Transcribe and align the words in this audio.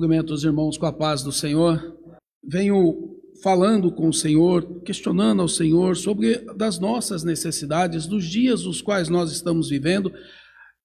Cumprimento 0.00 0.32
os 0.32 0.44
irmãos 0.44 0.78
com 0.78 0.86
a 0.86 0.92
paz 0.94 1.22
do 1.22 1.30
Senhor. 1.30 1.94
Venho 2.42 3.18
falando 3.42 3.92
com 3.92 4.08
o 4.08 4.14
Senhor, 4.14 4.80
questionando 4.80 5.42
ao 5.42 5.48
Senhor 5.48 5.94
sobre 5.94 6.38
das 6.56 6.78
nossas 6.78 7.22
necessidades, 7.22 8.06
dos 8.06 8.24
dias 8.24 8.64
os 8.64 8.80
quais 8.80 9.10
nós 9.10 9.30
estamos 9.30 9.68
vivendo, 9.68 10.10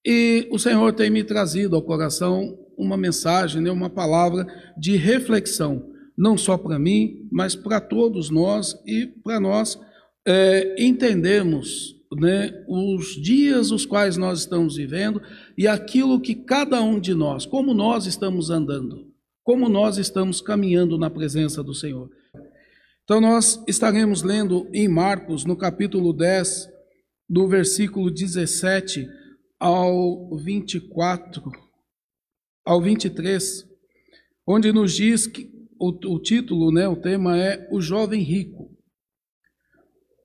e 0.05 0.49
o 0.51 0.59
Senhor 0.59 0.91
tem 0.91 1.09
me 1.09 1.23
trazido 1.23 1.77
ao 1.77 1.81
coração 1.81 2.59
uma 2.77 2.97
mensagem, 2.97 3.61
né, 3.61 3.71
uma 3.71 3.89
palavra 3.89 4.45
de 4.77 4.97
reflexão, 4.97 5.89
não 6.17 6.37
só 6.37 6.57
para 6.57 6.77
mim, 6.77 7.25
mas 7.31 7.55
para 7.55 7.79
todos 7.79 8.29
nós 8.29 8.75
e 8.85 9.07
para 9.23 9.39
nós 9.39 9.79
é, 10.27 10.75
entendermos 10.77 11.95
né, 12.13 12.51
os 12.67 13.15
dias 13.21 13.71
os 13.71 13.85
quais 13.85 14.17
nós 14.17 14.39
estamos 14.39 14.75
vivendo 14.75 15.21
e 15.57 15.67
aquilo 15.67 16.19
que 16.19 16.35
cada 16.35 16.81
um 16.81 16.99
de 16.99 17.13
nós, 17.13 17.45
como 17.45 17.73
nós 17.73 18.05
estamos 18.05 18.49
andando, 18.49 19.14
como 19.45 19.69
nós 19.69 19.99
estamos 19.99 20.41
caminhando 20.41 20.97
na 20.97 21.07
presença 21.07 21.61
do 21.61 21.71
Senhor. 21.71 22.09
Então, 23.03 23.21
nós 23.21 23.63
estaremos 23.67 24.23
lendo 24.23 24.67
em 24.73 24.87
Marcos, 24.87 25.45
no 25.45 25.55
capítulo 25.55 26.11
10, 26.11 26.67
do 27.29 27.47
versículo 27.47 28.09
17 28.09 29.07
ao 29.59 30.35
24, 30.35 31.43
ao 32.65 32.81
23, 32.81 33.63
onde 34.47 34.73
nos 34.73 34.93
diz 34.93 35.27
que 35.27 35.47
o, 35.79 35.89
o 35.89 36.19
título, 36.19 36.71
né, 36.71 36.87
o 36.87 36.95
tema 36.95 37.37
é 37.37 37.67
O 37.71 37.79
Jovem 37.79 38.23
Rico. 38.23 38.75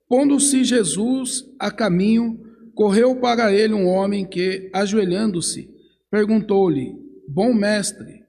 Pondo-se 0.09 0.63
Jesus 0.63 1.45
a 1.59 1.69
caminho, 1.69 2.41
correu 2.73 3.15
para 3.19 3.53
ele 3.53 3.75
um 3.75 3.85
homem 3.87 4.27
que, 4.27 4.71
ajoelhando-se, 4.73 5.69
perguntou-lhe: 6.09 6.95
Bom 7.27 7.53
mestre, 7.53 8.20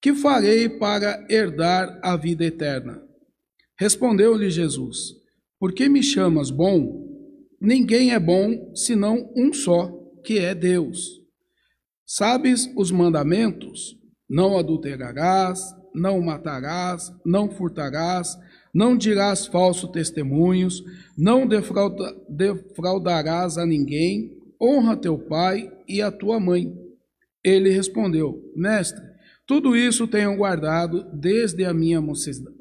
que 0.00 0.14
farei 0.14 0.68
para 0.68 1.26
herdar 1.28 2.00
a 2.02 2.16
vida 2.16 2.44
eterna? 2.44 3.02
Respondeu-lhe 3.78 4.50
Jesus: 4.50 5.14
Por 5.58 5.72
que 5.72 5.88
me 5.88 6.02
chamas 6.02 6.50
bom? 6.50 7.08
Ninguém 7.60 8.12
é 8.12 8.18
bom 8.18 8.74
senão 8.74 9.30
um 9.36 9.52
só, 9.52 9.90
que 10.24 10.38
é 10.38 10.54
Deus. 10.54 11.20
Sabes 12.06 12.70
os 12.76 12.90
mandamentos? 12.90 13.96
Não 14.28 14.56
adulterarás, 14.56 15.60
não 15.94 16.20
matarás, 16.20 17.12
não 17.24 17.50
furtarás, 17.50 18.36
não 18.72 18.96
dirás 18.96 19.46
falso 19.46 19.88
testemunhos, 19.88 20.82
não 21.18 21.46
defrauda, 21.46 22.14
defraudarás 22.28 23.58
a 23.58 23.66
ninguém, 23.66 24.30
honra 24.60 24.96
teu 24.96 25.18
pai 25.18 25.70
e 25.88 26.00
a 26.00 26.10
tua 26.10 26.38
mãe. 26.38 26.72
Ele 27.42 27.70
respondeu: 27.70 28.40
Mestre, 28.54 29.02
tudo 29.50 29.76
isso 29.76 30.06
tenho 30.06 30.36
guardado 30.36 31.04
desde 31.12 31.64
a 31.64 31.74
minha 31.74 32.00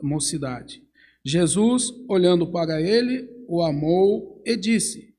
mocidade. 0.01 0.81
Jesus, 1.23 1.91
olhando 2.09 2.51
para 2.51 2.81
ele, 2.81 3.29
o 3.47 3.61
amou 3.61 4.41
e 4.43 4.57
disse: 4.57 5.13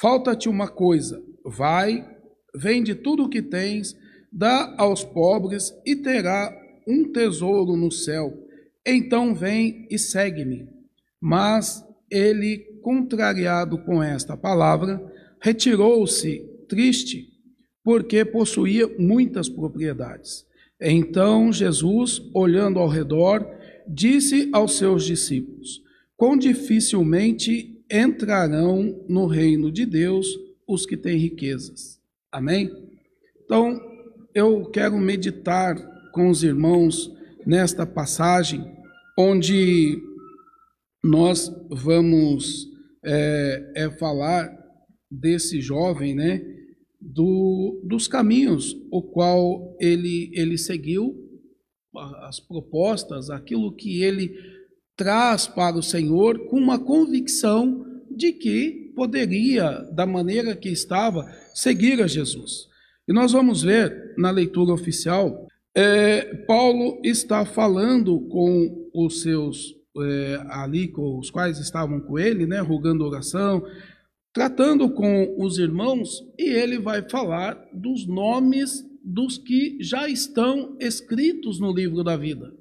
Falta-te 0.00 0.48
uma 0.48 0.68
coisa, 0.68 1.20
vai, 1.44 2.06
vende 2.54 2.94
tudo 2.94 3.24
o 3.24 3.28
que 3.28 3.42
tens, 3.42 3.96
dá 4.32 4.76
aos 4.78 5.02
pobres 5.02 5.72
e 5.84 5.96
terá 5.96 6.56
um 6.86 7.10
tesouro 7.10 7.76
no 7.76 7.90
céu 7.90 8.46
então 8.90 9.34
vem 9.34 9.86
e 9.90 9.98
segue-me. 9.98 10.66
Mas 11.20 11.84
ele, 12.10 12.80
contrariado 12.82 13.76
com 13.84 14.02
esta 14.02 14.34
palavra, 14.34 14.98
retirou-se 15.42 16.40
triste, 16.66 17.28
porque 17.84 18.24
possuía 18.24 18.88
muitas 18.98 19.46
propriedades. 19.46 20.46
Então 20.80 21.52
Jesus, 21.52 22.22
olhando 22.32 22.78
ao 22.78 22.88
redor, 22.88 23.46
disse 23.86 24.48
aos 24.52 24.76
seus 24.76 25.04
discípulos: 25.04 25.82
Quão 26.16 26.36
dificilmente 26.36 27.82
entrarão 27.90 29.04
no 29.08 29.26
reino 29.26 29.72
de 29.72 29.86
Deus 29.86 30.26
os 30.66 30.84
que 30.84 30.96
têm 30.96 31.16
riquezas. 31.16 31.98
Amém? 32.30 32.70
Então, 33.44 33.80
eu 34.34 34.66
quero 34.66 34.98
meditar 34.98 35.74
com 36.12 36.28
os 36.28 36.42
irmãos 36.42 37.10
nesta 37.46 37.86
passagem 37.86 38.62
onde 39.18 39.98
nós 41.02 41.50
vamos 41.70 42.68
é, 43.04 43.72
é 43.74 43.90
falar 43.90 44.54
desse 45.10 45.60
jovem, 45.60 46.14
né, 46.14 46.42
do, 47.00 47.80
dos 47.84 48.08
caminhos 48.08 48.76
o 48.90 49.02
qual 49.02 49.76
ele, 49.80 50.30
ele 50.34 50.58
seguiu, 50.58 51.16
as 52.22 52.38
propostas, 52.38 53.30
aquilo 53.30 53.74
que 53.74 54.02
ele 54.02 54.34
traz 54.96 55.46
para 55.46 55.76
o 55.76 55.82
Senhor 55.82 56.46
com 56.46 56.56
uma 56.56 56.78
convicção 56.78 57.84
de 58.10 58.32
que 58.32 58.92
poderia, 58.94 59.70
da 59.92 60.04
maneira 60.04 60.56
que 60.56 60.68
estava, 60.68 61.24
seguir 61.54 62.02
a 62.02 62.06
Jesus. 62.06 62.68
E 63.08 63.12
nós 63.12 63.32
vamos 63.32 63.62
ver 63.62 64.14
na 64.18 64.30
leitura 64.30 64.72
oficial 64.72 65.48
é, 65.78 66.34
Paulo 66.46 67.00
está 67.04 67.44
falando 67.44 68.20
com 68.22 68.90
os 68.92 69.22
seus 69.22 69.76
é, 69.96 70.42
ali, 70.48 70.88
com 70.88 71.18
os 71.18 71.30
quais 71.30 71.60
estavam 71.60 72.00
com 72.00 72.18
ele, 72.18 72.46
né, 72.46 72.58
rogando 72.58 73.04
oração, 73.04 73.64
tratando 74.32 74.90
com 74.90 75.36
os 75.38 75.58
irmãos, 75.58 76.22
e 76.38 76.44
ele 76.44 76.78
vai 76.78 77.08
falar 77.08 77.54
dos 77.72 78.06
nomes 78.06 78.84
dos 79.02 79.38
que 79.38 79.78
já 79.80 80.08
estão 80.08 80.76
escritos 80.78 81.58
no 81.58 81.72
livro 81.72 82.04
da 82.04 82.16
vida. 82.16 82.52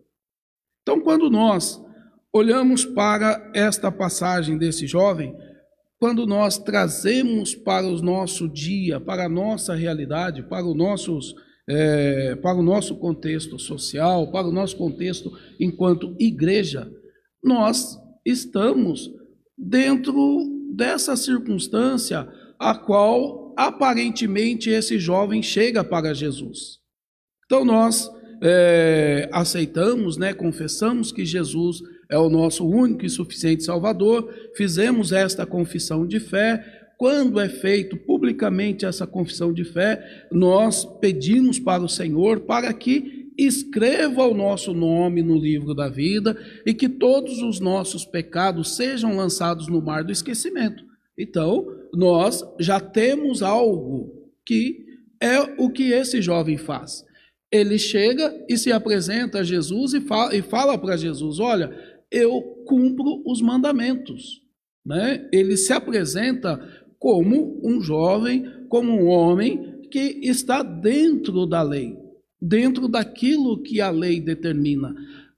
Então, 0.82 1.02
quando 1.02 1.30
nós 1.30 1.84
olhamos 2.34 2.86
para 2.86 3.52
esta 3.54 3.92
passagem 3.92 4.58
desse 4.58 4.88
jovem, 4.88 5.36
quando 6.00 6.26
nós 6.26 6.58
trazemos 6.58 7.56
para 7.56 7.86
o 7.86 8.02
nosso 8.02 8.48
dia, 8.48 9.00
para 9.00 9.26
a 9.26 9.30
nossa 9.30 9.76
realidade, 9.76 10.44
para 10.44 10.66
os 10.66 10.76
nossos 10.76 11.36
é, 11.70 12.34
para 12.38 12.58
o 12.58 12.64
nosso 12.64 12.96
contexto 12.96 13.60
social, 13.60 14.32
para 14.32 14.48
o 14.48 14.54
nosso 14.54 14.78
contexto 14.78 15.30
enquanto 15.60 16.16
igreja, 16.18 16.90
nós 17.44 17.98
estamos 18.26 19.12
dentro 19.58 20.16
dessa 20.76 21.16
circunstância 21.16 22.28
a 22.60 22.76
qual 22.76 23.54
aparentemente 23.58 24.70
esse 24.70 25.00
jovem 25.00 25.42
chega 25.42 25.84
para 25.84 26.14
Jesus. 26.14 26.80
Então 27.46 27.64
nós 27.64 28.10
é, 28.42 29.30
aceitamos, 29.32 30.18
né, 30.18 30.34
confessamos 30.34 31.12
que 31.12 31.26
Jesus 31.26 31.82
é 32.10 32.18
o 32.18 32.30
nosso 32.30 32.68
único 32.68 33.06
e 33.06 33.10
suficiente 33.10 33.64
Salvador, 33.64 34.34
fizemos 34.56 35.12
esta 35.12 35.46
confissão 35.46 36.06
de 36.06 36.20
fé, 36.20 36.64
quando 36.98 37.40
é 37.40 37.48
feito 37.48 37.96
publicamente 37.96 38.86
essa 38.86 39.06
confissão 39.06 39.54
de 39.54 39.64
fé, 39.64 40.26
nós 40.32 40.84
pedimos 41.00 41.60
para 41.60 41.84
o 41.84 41.90
Senhor 41.90 42.42
para 42.42 42.74
que 42.74 43.17
escreva 43.38 44.26
o 44.26 44.34
nosso 44.34 44.74
nome 44.74 45.22
no 45.22 45.38
livro 45.38 45.74
da 45.74 45.88
vida 45.88 46.38
e 46.66 46.74
que 46.74 46.90
todos 46.90 47.42
os 47.42 47.60
nossos 47.60 48.06
pecados 48.06 48.76
sejam 48.76 49.16
lançados 49.16 49.68
no 49.68 49.82
mar 49.82 50.04
do 50.04 50.12
esquecimento. 50.12 50.84
Então, 51.18 51.66
nós 51.94 52.44
já 52.60 52.80
temos 52.80 53.42
algo 53.42 54.30
que 54.46 54.86
é 55.22 55.40
o 55.58 55.70
que 55.70 55.92
esse 55.92 56.22
jovem 56.22 56.58
faz. 56.58 57.06
Ele 57.52 57.78
chega 57.80 58.34
e 58.50 58.58
se 58.58 58.72
apresenta 58.72 59.40
a 59.40 59.44
Jesus 59.44 59.94
e 59.94 60.02
fala, 60.02 60.36
e 60.36 60.42
fala 60.42 60.78
para 60.78 60.98
Jesus: 60.98 61.40
Olha, 61.40 61.72
eu 62.12 62.42
cumpro 62.66 63.24
os 63.26 63.42
mandamentos. 63.42 64.42
Né? 64.86 65.28
Ele 65.32 65.58
se 65.58 65.74
apresenta 65.74 66.60
como 67.00 67.60
um 67.64 67.82
jovem, 67.82 68.46
como 68.70 68.92
um 68.92 69.08
homem 69.08 69.82
que 69.90 70.20
está 70.24 70.64
dentro 70.64 71.46
da 71.46 71.62
lei, 71.62 71.98
dentro 72.42 72.88
daquilo 72.88 73.62
que 73.62 73.82
a 73.82 73.90
lei 73.90 74.20
determina. 74.20 74.94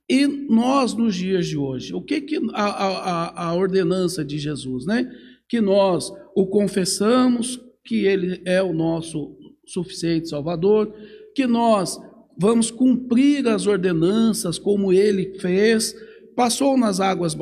E 0.08 0.26
nós, 0.26 0.94
nos 0.94 1.14
dias 1.14 1.46
de 1.46 1.56
hoje, 1.56 1.94
o 1.94 2.02
que, 2.02 2.20
que 2.20 2.40
a, 2.52 2.64
a, 2.64 3.48
a 3.48 3.54
ordenança 3.54 4.24
de 4.24 4.38
Jesus, 4.38 4.84
né? 4.84 5.10
Que 5.48 5.60
nós 5.60 6.12
o 6.34 6.46
confessamos, 6.46 7.60
que 7.84 8.04
ele 8.06 8.42
é 8.44 8.62
o 8.62 8.72
nosso 8.72 9.36
suficiente 9.66 10.28
Salvador, 10.28 10.92
que 11.34 11.46
nós 11.46 11.98
vamos 12.36 12.70
cumprir 12.70 13.46
as 13.46 13.66
ordenanças 13.66 14.58
como 14.58 14.92
ele 14.92 15.38
fez, 15.38 15.94
passou 16.34 16.76
nas 16.76 17.00
águas 17.00 17.36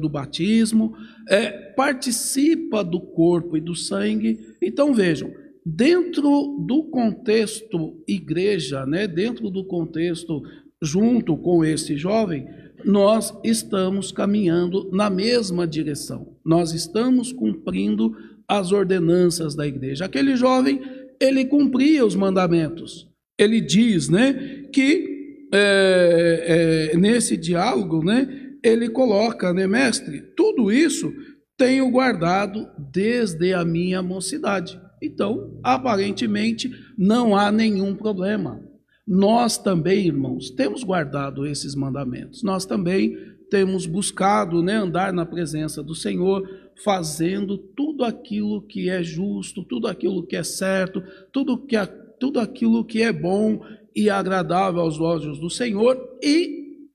do 0.00 0.08
batismo, 0.08 0.96
é, 1.28 1.50
participa 1.50 2.82
do 2.82 3.00
corpo 3.00 3.56
e 3.56 3.60
do 3.60 3.74
sangue. 3.74 4.38
Então 4.60 4.94
vejam, 4.94 5.30
dentro 5.68 6.64
do 6.64 6.84
contexto 6.84 8.00
igreja, 8.06 8.86
né, 8.86 9.08
dentro 9.08 9.50
do 9.50 9.64
contexto 9.64 10.40
junto 10.80 11.36
com 11.36 11.64
esse 11.64 11.96
jovem, 11.96 12.46
nós 12.84 13.36
estamos 13.42 14.12
caminhando 14.12 14.88
na 14.92 15.10
mesma 15.10 15.66
direção. 15.66 16.36
Nós 16.44 16.72
estamos 16.72 17.32
cumprindo 17.32 18.14
as 18.46 18.70
ordenanças 18.70 19.56
da 19.56 19.66
igreja. 19.66 20.04
Aquele 20.04 20.36
jovem, 20.36 20.80
ele 21.20 21.44
cumpria 21.44 22.06
os 22.06 22.14
mandamentos. 22.14 23.08
Ele 23.36 23.60
diz, 23.60 24.08
né, 24.08 24.68
que 24.72 25.48
é, 25.52 26.90
é, 26.92 26.96
nesse 26.96 27.36
diálogo, 27.36 28.04
né, 28.04 28.52
ele 28.62 28.88
coloca, 28.88 29.52
né, 29.52 29.66
mestre, 29.66 30.22
tudo 30.36 30.70
isso 30.70 31.12
tenho 31.58 31.90
guardado 31.90 32.68
desde 32.78 33.52
a 33.52 33.64
minha 33.64 34.00
mocidade. 34.00 34.78
Então, 35.02 35.58
aparentemente, 35.62 36.70
não 36.96 37.36
há 37.36 37.52
nenhum 37.52 37.94
problema. 37.94 38.60
Nós 39.06 39.56
também, 39.56 40.06
irmãos, 40.06 40.50
temos 40.50 40.82
guardado 40.82 41.46
esses 41.46 41.74
mandamentos. 41.74 42.42
Nós 42.42 42.64
também 42.64 43.16
temos 43.48 43.86
buscado 43.86 44.62
né, 44.62 44.74
andar 44.74 45.12
na 45.12 45.24
presença 45.24 45.82
do 45.82 45.94
Senhor, 45.94 46.48
fazendo 46.82 47.56
tudo 47.56 48.04
aquilo 48.04 48.62
que 48.62 48.90
é 48.90 49.02
justo, 49.02 49.62
tudo 49.62 49.86
aquilo 49.86 50.26
que 50.26 50.34
é 50.34 50.42
certo, 50.42 51.02
tudo, 51.32 51.58
que, 51.58 51.76
tudo 52.18 52.40
aquilo 52.40 52.84
que 52.84 53.02
é 53.02 53.12
bom 53.12 53.60
e 53.94 54.10
agradável 54.10 54.80
aos 54.80 55.00
olhos 55.00 55.38
do 55.38 55.48
Senhor 55.48 56.18
e 56.22 56.88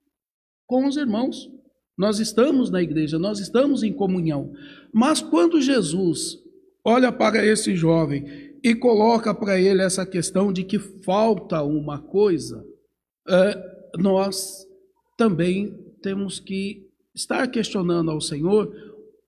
com 0.67 0.85
os 0.85 0.97
irmãos. 0.97 1.49
Nós 1.97 2.19
estamos 2.19 2.69
na 2.69 2.81
igreja, 2.81 3.17
nós 3.17 3.39
estamos 3.39 3.83
em 3.83 3.93
comunhão. 3.93 4.53
Mas 4.93 5.21
quando 5.21 5.61
Jesus 5.61 6.40
olha 6.83 7.11
para 7.11 7.45
esse 7.45 7.75
jovem 7.75 8.51
e 8.63 8.75
coloca 8.75 9.33
para 9.33 9.59
ele 9.59 9.81
essa 9.81 10.05
questão 10.05 10.53
de 10.53 10.63
que 10.63 10.79
falta 10.79 11.63
uma 11.63 11.99
coisa, 11.99 12.63
é, 13.27 13.71
nós 13.97 14.65
também 15.17 15.75
temos 16.01 16.39
que 16.39 16.87
estar 17.13 17.47
questionando 17.47 18.11
ao 18.11 18.21
Senhor 18.21 18.73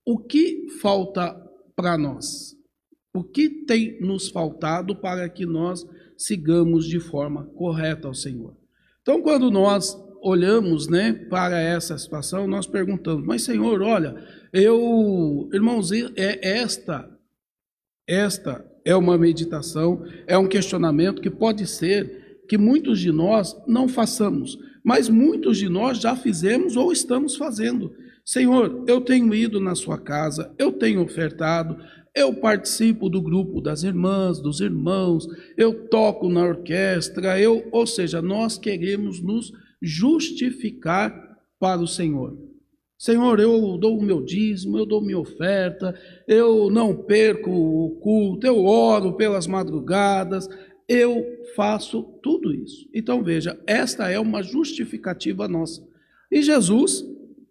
o 0.05 0.17
que 0.17 0.69
falta 0.81 1.33
para 1.75 1.97
nós, 1.97 2.55
o 3.13 3.23
que 3.23 3.49
tem 3.49 3.99
nos 4.01 4.29
faltado 4.29 4.95
para 4.95 5.27
que 5.29 5.45
nós 5.45 5.85
sigamos 6.17 6.85
de 6.87 6.99
forma 6.99 7.45
correta 7.55 8.07
ao 8.07 8.13
Senhor. 8.13 8.55
Então, 9.01 9.21
quando 9.21 9.49
nós 9.51 9.97
olhamos, 10.21 10.87
né, 10.87 11.13
para 11.29 11.59
essa 11.59 11.97
situação, 11.97 12.47
nós 12.47 12.65
perguntamos: 12.65 13.25
"Mas 13.25 13.43
Senhor, 13.43 13.81
olha, 13.81 14.15
eu, 14.51 15.49
irmãos, 15.53 15.91
é 15.91 16.39
esta 16.41 17.12
esta 18.07 18.65
é 18.85 18.95
uma 18.95 19.17
meditação, 19.17 20.03
é 20.27 20.37
um 20.37 20.47
questionamento 20.47 21.21
que 21.21 21.29
pode 21.29 21.65
ser 21.67 22.41
que 22.47 22.57
muitos 22.57 22.99
de 22.99 23.11
nós 23.11 23.55
não 23.67 23.87
façamos, 23.87 24.57
mas 24.83 25.07
muitos 25.07 25.57
de 25.57 25.69
nós 25.69 25.99
já 25.99 26.15
fizemos 26.15 26.75
ou 26.75 26.91
estamos 26.91 27.35
fazendo. 27.35 27.93
Senhor, 28.25 28.83
eu 28.87 29.01
tenho 29.01 29.33
ido 29.33 29.59
na 29.59 29.75
sua 29.75 29.97
casa, 29.97 30.53
eu 30.57 30.71
tenho 30.71 31.01
ofertado, 31.01 31.77
eu 32.15 32.33
participo 32.35 33.09
do 33.09 33.21
grupo 33.21 33.59
das 33.59 33.83
irmãs, 33.83 34.39
dos 34.39 34.59
irmãos, 34.59 35.27
eu 35.57 35.87
toco 35.87 36.29
na 36.29 36.43
orquestra, 36.43 37.39
eu, 37.39 37.67
ou 37.71 37.87
seja, 37.87 38.21
nós 38.21 38.57
queremos 38.57 39.21
nos 39.21 39.51
justificar 39.81 41.11
para 41.59 41.81
o 41.81 41.87
Senhor. 41.87 42.37
Senhor, 43.03 43.37
eu 43.37 43.77
dou 43.77 43.99
o 43.99 44.01
meu 44.01 44.23
dízimo, 44.23 44.77
eu 44.77 44.85
dou 44.85 45.01
minha 45.01 45.19
oferta, 45.19 45.93
eu 46.25 46.69
não 46.71 46.95
perco 46.95 47.51
o 47.51 47.99
culto, 47.99 48.47
eu 48.47 48.63
oro 48.63 49.17
pelas 49.17 49.45
madrugadas, 49.45 50.47
eu 50.87 51.21
faço 51.53 52.01
tudo 52.23 52.55
isso. 52.55 52.87
Então 52.93 53.21
veja, 53.21 53.59
esta 53.67 54.09
é 54.09 54.17
uma 54.17 54.41
justificativa 54.41 55.49
nossa. 55.49 55.85
E 56.31 56.41
Jesus, 56.41 57.05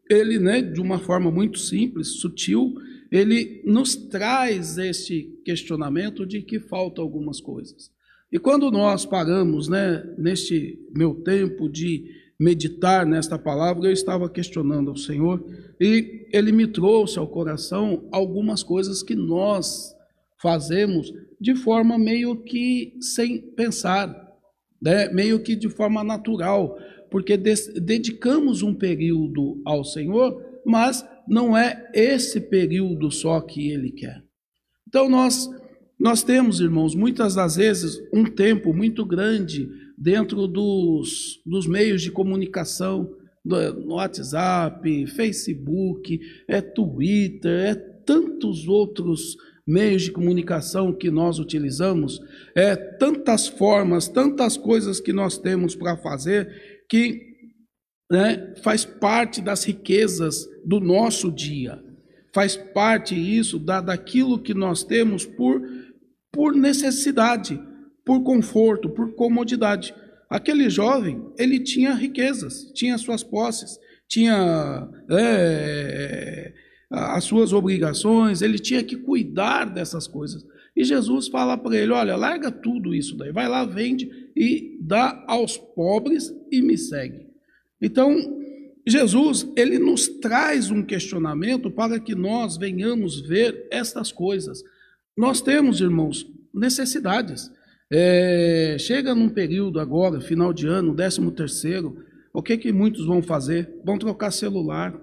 ele, 0.08 0.38
né, 0.38 0.62
de 0.62 0.80
uma 0.80 0.98
forma 0.98 1.30
muito 1.30 1.58
simples, 1.58 2.18
sutil, 2.18 2.72
ele 3.10 3.60
nos 3.66 3.94
traz 3.94 4.78
este 4.78 5.38
questionamento 5.44 6.24
de 6.24 6.40
que 6.40 6.60
faltam 6.60 7.04
algumas 7.04 7.42
coisas. 7.42 7.90
E 8.32 8.38
quando 8.38 8.70
nós 8.70 9.04
paramos, 9.04 9.68
né, 9.68 10.02
neste 10.16 10.78
meu 10.96 11.14
tempo 11.16 11.68
de 11.68 12.21
meditar 12.38 13.06
nesta 13.06 13.38
palavra, 13.38 13.86
eu 13.86 13.92
estava 13.92 14.28
questionando 14.28 14.90
ao 14.90 14.96
Senhor 14.96 15.44
e 15.80 16.28
ele 16.32 16.52
me 16.52 16.66
trouxe 16.66 17.18
ao 17.18 17.28
coração 17.28 18.08
algumas 18.10 18.62
coisas 18.62 19.02
que 19.02 19.14
nós 19.14 19.94
fazemos 20.40 21.12
de 21.40 21.54
forma 21.54 21.96
meio 21.98 22.42
que 22.42 22.94
sem 23.00 23.40
pensar, 23.40 24.12
né? 24.80 25.08
meio 25.08 25.40
que 25.40 25.54
de 25.54 25.68
forma 25.68 26.02
natural, 26.02 26.76
porque 27.10 27.36
dedicamos 27.36 28.62
um 28.62 28.74
período 28.74 29.60
ao 29.64 29.84
Senhor, 29.84 30.42
mas 30.66 31.06
não 31.28 31.56
é 31.56 31.90
esse 31.94 32.40
período 32.40 33.10
só 33.10 33.40
que 33.40 33.70
Ele 33.70 33.92
quer. 33.92 34.22
Então 34.88 35.08
nós 35.08 35.48
nós 36.02 36.24
temos, 36.24 36.58
irmãos, 36.58 36.96
muitas 36.96 37.36
das 37.36 37.54
vezes 37.54 38.02
um 38.12 38.24
tempo 38.24 38.74
muito 38.74 39.06
grande 39.06 39.70
dentro 40.02 40.48
dos, 40.48 41.40
dos 41.46 41.66
meios 41.68 42.02
de 42.02 42.10
comunicação, 42.10 43.14
no 43.44 43.94
WhatsApp, 43.94 45.06
Facebook, 45.06 46.20
é 46.48 46.60
Twitter, 46.60 47.70
é 47.70 47.74
tantos 47.74 48.66
outros 48.66 49.36
meios 49.64 50.02
de 50.02 50.10
comunicação 50.10 50.92
que 50.92 51.08
nós 51.08 51.38
utilizamos, 51.38 52.20
é 52.54 52.74
tantas 52.74 53.46
formas, 53.46 54.08
tantas 54.08 54.56
coisas 54.56 54.98
que 54.98 55.12
nós 55.12 55.38
temos 55.38 55.76
para 55.76 55.96
fazer 55.96 56.84
que 56.88 57.22
né, 58.10 58.54
faz 58.62 58.84
parte 58.84 59.40
das 59.40 59.64
riquezas 59.64 60.48
do 60.64 60.80
nosso 60.80 61.30
dia, 61.30 61.80
faz 62.34 62.56
parte 62.56 63.14
isso 63.14 63.56
da, 63.56 63.80
daquilo 63.80 64.42
que 64.42 64.52
nós 64.52 64.82
temos 64.82 65.24
por, 65.24 65.62
por 66.32 66.54
necessidade 66.54 67.60
por 68.04 68.22
conforto, 68.22 68.88
por 68.88 69.14
comodidade. 69.14 69.94
Aquele 70.28 70.70
jovem, 70.70 71.22
ele 71.38 71.60
tinha 71.60 71.94
riquezas, 71.94 72.70
tinha 72.74 72.96
suas 72.98 73.22
posses, 73.22 73.78
tinha 74.08 74.88
é, 75.10 76.52
as 76.90 77.24
suas 77.24 77.52
obrigações, 77.52 78.42
ele 78.42 78.58
tinha 78.58 78.82
que 78.82 78.96
cuidar 78.96 79.64
dessas 79.64 80.06
coisas. 80.06 80.44
E 80.74 80.84
Jesus 80.84 81.28
fala 81.28 81.56
para 81.56 81.76
ele: 81.76 81.92
olha, 81.92 82.16
larga 82.16 82.50
tudo 82.50 82.94
isso 82.94 83.16
daí, 83.16 83.30
vai 83.30 83.48
lá, 83.48 83.64
vende 83.64 84.10
e 84.34 84.78
dá 84.80 85.22
aos 85.26 85.56
pobres 85.56 86.32
e 86.50 86.62
me 86.62 86.76
segue. 86.78 87.26
Então, 87.80 88.16
Jesus, 88.86 89.46
ele 89.56 89.78
nos 89.78 90.08
traz 90.08 90.70
um 90.70 90.82
questionamento 90.82 91.70
para 91.70 92.00
que 92.00 92.14
nós 92.14 92.56
venhamos 92.56 93.20
ver 93.20 93.66
estas 93.70 94.10
coisas. 94.10 94.62
Nós 95.16 95.40
temos, 95.40 95.80
irmãos, 95.80 96.26
necessidades. 96.52 97.50
É, 97.94 98.76
chega 98.78 99.14
num 99.14 99.28
período 99.28 99.78
agora, 99.78 100.18
final 100.18 100.50
de 100.50 100.66
ano, 100.66 100.94
décimo 100.94 101.30
terceiro, 101.30 102.02
o 102.32 102.42
que 102.42 102.56
que 102.56 102.72
muitos 102.72 103.04
vão 103.04 103.22
fazer? 103.22 103.68
Vão 103.84 103.98
trocar 103.98 104.30
celular. 104.30 104.98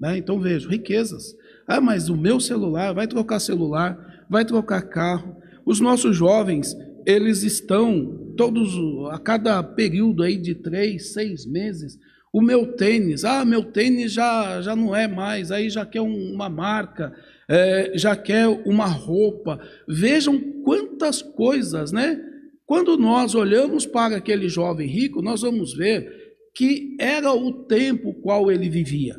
Né? 0.00 0.18
Então 0.18 0.40
vejo, 0.40 0.68
riquezas. 0.68 1.36
Ah, 1.68 1.80
mas 1.80 2.08
o 2.08 2.16
meu 2.16 2.40
celular, 2.40 2.92
vai 2.92 3.06
trocar 3.06 3.38
celular, 3.38 4.26
vai 4.28 4.44
trocar 4.44 4.82
carro. 4.82 5.36
Os 5.64 5.78
nossos 5.78 6.16
jovens, 6.16 6.76
eles 7.06 7.44
estão 7.44 8.34
todos, 8.36 8.74
a 9.12 9.18
cada 9.20 9.62
período 9.62 10.24
aí 10.24 10.36
de 10.36 10.56
três, 10.56 11.12
seis 11.12 11.46
meses, 11.46 11.96
o 12.32 12.42
meu 12.42 12.74
tênis, 12.74 13.24
ah, 13.24 13.44
meu 13.44 13.62
tênis 13.62 14.12
já, 14.12 14.60
já 14.62 14.74
não 14.74 14.96
é 14.96 15.06
mais, 15.06 15.52
aí 15.52 15.70
já 15.70 15.86
quer 15.86 16.00
uma 16.00 16.48
marca, 16.48 17.14
é, 17.50 17.98
já 17.98 18.14
quer 18.14 18.46
uma 18.64 18.86
roupa. 18.86 19.60
Vejam 19.88 20.40
quantas 20.62 21.20
coisas, 21.20 21.90
né? 21.90 22.18
Quando 22.64 22.96
nós 22.96 23.34
olhamos 23.34 23.84
para 23.84 24.16
aquele 24.16 24.48
jovem 24.48 24.86
rico, 24.86 25.20
nós 25.20 25.42
vamos 25.42 25.74
ver 25.74 26.08
que 26.54 26.96
era 27.00 27.32
o 27.32 27.52
tempo 27.64 28.14
qual 28.14 28.52
ele 28.52 28.70
vivia. 28.70 29.16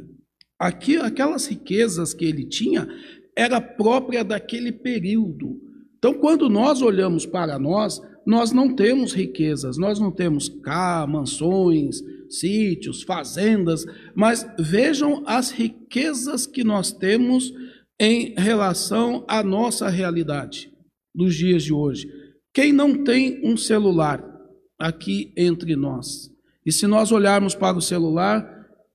Aqui, 0.57 0.95
aquelas 0.95 1.45
riquezas 1.47 2.13
que 2.13 2.23
ele 2.23 2.45
tinha 2.45 2.87
era 3.35 3.59
própria 3.59 4.23
daquele 4.23 4.71
período. 4.71 5.59
Então, 5.97 6.13
quando 6.13 6.49
nós 6.49 6.81
olhamos 6.81 7.25
para 7.25 7.59
nós, 7.59 8.01
nós 8.25 8.53
não 8.53 8.73
temos 8.73 9.11
riquezas, 9.11 9.77
nós 9.77 9.99
não 9.99 10.11
temos 10.11 10.47
cá, 10.47 11.05
mansões, 11.05 12.01
sítios, 12.29 13.03
fazendas, 13.03 13.85
mas 14.15 14.47
vejam 14.57 15.23
as 15.25 15.51
riquezas 15.51 16.47
que 16.47 16.63
nós 16.63 16.91
temos 16.93 17.51
em 18.01 18.33
relação 18.35 19.23
à 19.27 19.43
nossa 19.43 19.87
realidade 19.87 20.73
dos 21.13 21.35
dias 21.35 21.61
de 21.61 21.71
hoje. 21.71 22.11
Quem 22.51 22.73
não 22.73 23.03
tem 23.03 23.39
um 23.47 23.55
celular 23.55 24.25
aqui 24.79 25.31
entre 25.37 25.75
nós? 25.75 26.31
E 26.65 26.71
se 26.71 26.87
nós 26.87 27.11
olharmos 27.11 27.53
para 27.53 27.77
o 27.77 27.81
celular, 27.81 28.43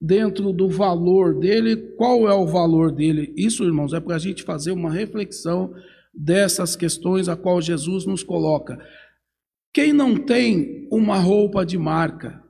dentro 0.00 0.52
do 0.52 0.68
valor 0.68 1.38
dele, 1.38 1.76
qual 1.96 2.28
é 2.28 2.34
o 2.34 2.48
valor 2.48 2.90
dele? 2.90 3.32
Isso, 3.36 3.62
irmãos, 3.62 3.92
é 3.92 4.00
para 4.00 4.16
a 4.16 4.18
gente 4.18 4.42
fazer 4.42 4.72
uma 4.72 4.90
reflexão 4.90 5.72
dessas 6.12 6.74
questões 6.74 7.28
a 7.28 7.36
qual 7.36 7.62
Jesus 7.62 8.04
nos 8.06 8.24
coloca. 8.24 8.76
Quem 9.72 9.92
não 9.92 10.16
tem 10.16 10.88
uma 10.90 11.20
roupa 11.20 11.64
de 11.64 11.78
marca, 11.78 12.42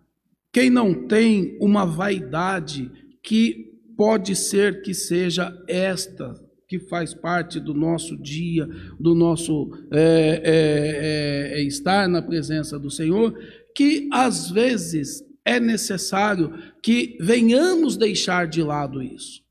quem 0.50 0.70
não 0.70 1.06
tem 1.06 1.58
uma 1.60 1.84
vaidade 1.84 2.90
que 3.22 3.74
pode 3.94 4.34
ser 4.34 4.80
que 4.80 4.94
seja 4.94 5.52
esta 5.68 6.45
que 6.68 6.80
faz 6.80 7.14
parte 7.14 7.60
do 7.60 7.72
nosso 7.72 8.16
dia, 8.16 8.68
do 8.98 9.14
nosso 9.14 9.70
é, 9.92 10.42
é, 10.44 11.60
é, 11.60 11.62
estar 11.62 12.08
na 12.08 12.20
presença 12.20 12.78
do 12.78 12.90
Senhor, 12.90 13.38
que 13.74 14.08
às 14.12 14.50
vezes 14.50 15.24
é 15.44 15.60
necessário 15.60 16.52
que 16.82 17.16
venhamos 17.20 17.96
deixar 17.96 18.48
de 18.48 18.62
lado 18.62 19.00
isso. 19.00 19.42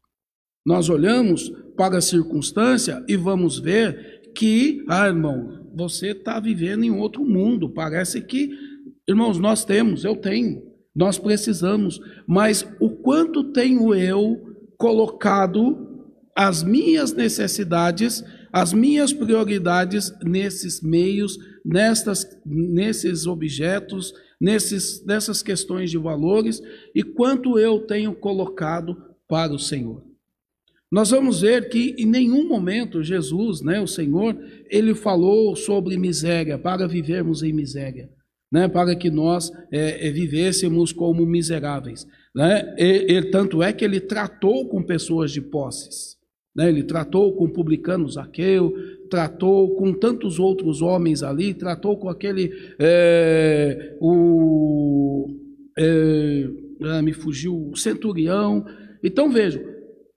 Nós 0.65 0.89
olhamos 0.89 1.50
para 1.77 1.98
a 1.98 2.01
circunstância 2.01 3.03
e 3.07 3.15
vamos 3.15 3.60
ver 3.60 4.31
que, 4.36 4.84
ah, 4.89 5.07
irmão, 5.07 5.69
você 5.74 6.10
está 6.10 6.39
vivendo 6.39 6.84
em 6.84 6.91
outro 6.91 7.24
mundo. 7.24 7.69
Parece 7.69 8.22
que, 8.22 8.51
irmãos, 9.07 9.39
nós 9.39 9.63
temos, 9.63 10.03
eu 10.03 10.17
tenho, 10.17 10.63
nós 10.93 11.17
precisamos, 11.17 12.01
mas 12.27 12.67
o 12.79 12.89
quanto 12.89 13.53
tenho 13.53 13.93
eu 13.93 14.57
colocado 14.77 15.94
as 16.36 16.62
minhas 16.62 17.13
necessidades, 17.13 18.24
as 18.51 18.74
minhas 18.74 19.13
prioridades 19.13 20.13
nesses 20.22 20.82
meios, 20.82 21.38
nestas, 21.63 22.27
nesses 22.46 23.25
objetos, 23.25 24.13
nesses, 24.39 25.04
nessas 25.06 25.42
questões 25.42 25.89
de 25.89 25.98
valores 25.98 26.62
e 26.94 27.01
quanto 27.01 27.58
eu 27.58 27.80
tenho 27.80 28.13
colocado 28.13 28.98
para 29.27 29.54
o 29.54 29.60
Senhor. 29.60 30.04
Nós 30.92 31.10
vamos 31.10 31.42
ver 31.42 31.70
que 31.70 31.96
em 31.98 32.06
nenhum 32.06 32.48
momento 32.48 33.04
Jesus, 33.04 33.62
né, 33.62 33.82
o 33.82 33.88
Senhor, 33.88 34.38
ele 34.70 34.94
falou 34.94 35.56
sobre 35.56 35.98
miséria, 35.98 36.58
para 36.58 36.88
vivermos 36.88 37.44
em 37.44 37.51
miséria, 37.51 38.10
né, 38.51 38.68
para 38.68 38.96
que 38.96 39.10
nós 39.10 39.51
é, 39.72 40.10
vivêssemos 40.12 40.94
como 40.94 41.25
miseráveis. 41.25 42.06
Né? 42.34 42.75
E, 42.77 43.13
e, 43.13 43.32
tanto 43.32 43.63
é 43.63 43.74
que 43.74 43.84
ele 43.84 44.00
tratou 44.00 44.70
com 44.70 44.84
pessoas 44.84 45.32
de 45.32 45.42
posses. 45.42 46.15
Né? 46.55 46.69
Ele 46.69 46.83
tratou 46.83 47.33
com 47.33 47.45
o 47.45 47.51
publicano 47.51 48.07
Zaqueu, 48.07 48.74
tratou 49.09 49.75
com 49.75 49.93
tantos 49.93 50.39
outros 50.39 50.81
homens 50.81 51.21
ali, 51.21 51.53
tratou 51.53 51.97
com 51.97 52.07
aquele. 52.07 52.51
É, 52.79 53.95
o, 54.00 55.27
é, 55.77 56.47
ah, 56.83 57.01
me 57.01 57.13
fugiu, 57.13 57.69
o 57.71 57.75
centurião. 57.75 58.65
Então 59.03 59.29
vejam, 59.29 59.62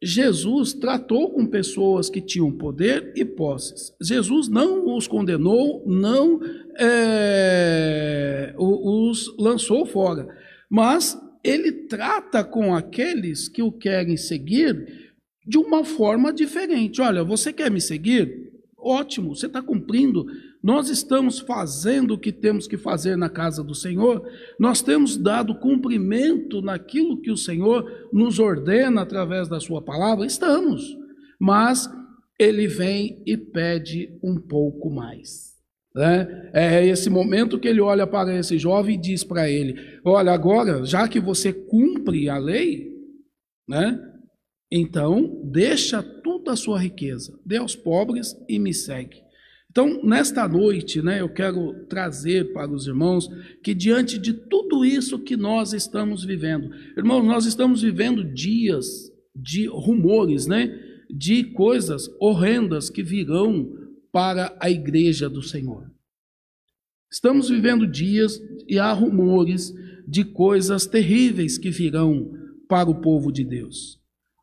Jesus 0.02 0.72
tratou 0.72 1.30
com 1.30 1.44
pessoas 1.44 2.08
que 2.08 2.20
tinham 2.20 2.52
poder 2.52 3.12
e 3.16 3.24
posses. 3.24 3.92
Jesus 4.00 4.48
não 4.48 4.96
os 4.96 5.08
condenou, 5.08 5.82
não 5.86 6.40
é, 6.78 8.54
os 8.56 9.34
lançou 9.36 9.84
fora, 9.84 10.28
mas 10.70 11.18
ele 11.42 11.72
trata 11.72 12.44
com 12.44 12.74
aqueles 12.74 13.48
que 13.48 13.62
o 13.62 13.72
querem 13.72 14.16
seguir 14.16 15.07
de 15.48 15.56
uma 15.56 15.82
forma 15.82 16.30
diferente. 16.30 17.00
Olha, 17.00 17.24
você 17.24 17.52
quer 17.52 17.70
me 17.70 17.80
seguir? 17.80 18.52
Ótimo, 18.76 19.34
você 19.34 19.46
está 19.46 19.62
cumprindo. 19.62 20.26
Nós 20.62 20.90
estamos 20.90 21.40
fazendo 21.40 22.14
o 22.14 22.18
que 22.18 22.30
temos 22.30 22.68
que 22.68 22.76
fazer 22.76 23.16
na 23.16 23.30
casa 23.30 23.64
do 23.64 23.74
Senhor, 23.74 24.28
nós 24.58 24.82
temos 24.82 25.16
dado 25.16 25.58
cumprimento 25.58 26.60
naquilo 26.60 27.20
que 27.20 27.30
o 27.30 27.36
Senhor 27.36 28.08
nos 28.12 28.38
ordena 28.38 29.02
através 29.02 29.48
da 29.48 29.58
Sua 29.58 29.80
palavra, 29.80 30.26
estamos, 30.26 30.96
mas 31.40 31.88
Ele 32.38 32.66
vem 32.66 33.22
e 33.24 33.36
pede 33.36 34.18
um 34.22 34.38
pouco 34.38 34.90
mais. 34.90 35.48
Né? 35.94 36.50
É 36.52 36.86
esse 36.86 37.08
momento 37.08 37.58
que 37.58 37.66
ele 37.66 37.80
olha 37.80 38.06
para 38.06 38.34
esse 38.36 38.58
jovem 38.58 38.94
e 38.94 39.00
diz 39.00 39.24
para 39.24 39.48
ele: 39.48 39.74
Olha, 40.04 40.32
agora, 40.32 40.84
já 40.84 41.08
que 41.08 41.18
você 41.18 41.52
cumpre 41.52 42.28
a 42.28 42.38
lei, 42.38 42.92
né? 43.66 44.07
Então, 44.70 45.40
deixa 45.44 46.02
toda 46.02 46.52
a 46.52 46.56
sua 46.56 46.78
riqueza, 46.78 47.38
dê 47.44 47.56
aos 47.56 47.74
pobres 47.74 48.36
e 48.48 48.58
me 48.58 48.74
segue. 48.74 49.22
Então, 49.70 50.02
nesta 50.02 50.46
noite, 50.48 51.00
né, 51.00 51.20
eu 51.20 51.28
quero 51.28 51.86
trazer 51.86 52.52
para 52.52 52.70
os 52.70 52.86
irmãos 52.86 53.28
que 53.62 53.74
diante 53.74 54.18
de 54.18 54.32
tudo 54.32 54.84
isso 54.84 55.18
que 55.18 55.36
nós 55.36 55.72
estamos 55.72 56.24
vivendo, 56.24 56.70
irmãos, 56.96 57.24
nós 57.24 57.46
estamos 57.46 57.82
vivendo 57.82 58.24
dias 58.24 59.10
de 59.34 59.66
rumores, 59.66 60.46
né, 60.46 60.78
de 61.10 61.44
coisas 61.44 62.08
horrendas 62.20 62.90
que 62.90 63.02
virão 63.02 63.72
para 64.12 64.56
a 64.60 64.70
igreja 64.70 65.28
do 65.28 65.42
Senhor. 65.42 65.90
Estamos 67.10 67.48
vivendo 67.48 67.86
dias 67.86 68.40
e 68.66 68.78
há 68.78 68.92
rumores 68.92 69.72
de 70.06 70.24
coisas 70.24 70.86
terríveis 70.86 71.56
que 71.56 71.70
virão 71.70 72.32
para 72.68 72.90
o 72.90 73.00
povo 73.00 73.32
de 73.32 73.44
Deus. 73.44 73.97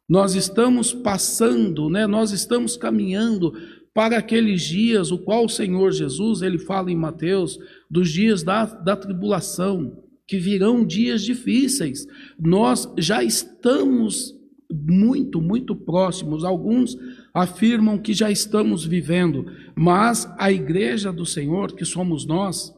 Nós 0.08 0.36
estamos 0.36 0.94
passando, 0.94 1.90
né? 1.90 2.06
Nós 2.06 2.32
estamos 2.32 2.78
caminhando 2.78 3.54
para 3.94 4.18
aqueles 4.18 4.62
dias, 4.62 5.12
o 5.12 5.18
qual 5.18 5.46
o 5.46 5.50
Senhor 5.50 5.92
Jesus, 5.92 6.42
ele 6.42 6.60
fala 6.60 6.92
em 6.92 6.96
Mateus, 6.96 7.58
dos 7.90 8.12
dias 8.12 8.44
da, 8.44 8.66
da 8.66 8.96
tribulação, 8.96 10.04
que 10.28 10.38
virão 10.38 10.86
dias 10.86 11.24
difíceis. 11.24 12.06
Nós 12.38 12.92
já 12.98 13.24
estamos 13.24 14.36
muito, 14.72 15.42
muito 15.42 15.76
próximos. 15.76 16.44
Alguns 16.44 16.98
afirmam 17.34 17.98
que 17.98 18.14
já 18.14 18.30
estamos 18.30 18.86
vivendo, 18.86 19.46
mas 19.76 20.30
a 20.38 20.52
igreja 20.52 21.12
do 21.12 21.26
Senhor, 21.26 21.74
que 21.74 21.86
somos 21.86 22.26
nós, 22.26 22.74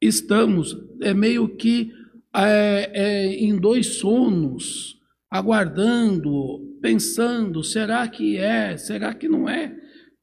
estamos 0.00 0.76
é 1.00 1.12
meio 1.12 1.48
que 1.56 1.92
é, 2.34 2.90
é, 2.92 3.34
em 3.34 3.56
dois 3.56 3.98
sonos 3.98 4.93
aguardando, 5.34 6.78
pensando: 6.80 7.64
será 7.64 8.06
que 8.06 8.36
é? 8.36 8.76
Será 8.76 9.12
que 9.12 9.28
não 9.28 9.48
é? 9.48 9.74